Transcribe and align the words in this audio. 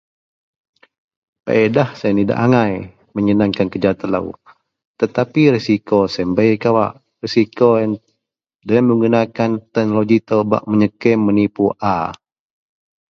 feadah 1.45 1.89
sien 1.99 2.17
idak 2.23 2.39
agai 2.45 2.73
meyenangkan 3.13 3.67
kerja 3.73 3.91
telou 4.01 4.27
tetapi 4.99 5.41
resiko 5.55 5.99
sien 6.13 6.29
bei 6.37 6.53
kawak, 6.63 6.91
resiko 7.23 7.69
ien, 7.79 7.91
deloyien 8.67 8.87
menggunakan 8.89 9.51
teknologi 9.73 10.15
itou 10.21 10.41
bak 10.51 10.63
meyecam 10.69 11.17
menipu 11.27 11.65
a 11.93 11.95